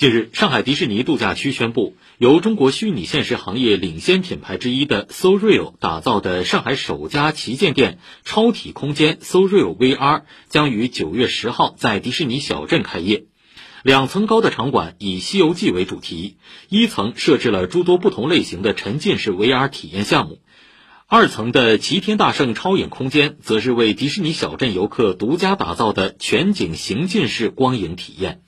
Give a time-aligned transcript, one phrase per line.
[0.00, 13.24] 近日，上海迪士尼度假区宣布，由中国虚拟现实行业领先品牌之一的 SoReal 打造的上海首家旗舰店超体空间 SoReal VR 将于九月十号在迪士尼小镇开业。
[13.82, 16.38] 两层高的场馆以《西游记》为主题，
[16.70, 20.38] 一层设置了诸多不同类型的沉浸式 VR 体验项目，
[21.08, 28.40] 二层的齐天大圣超影空间则是为迪士尼小镇游客独家打造的全景行进式光影体验。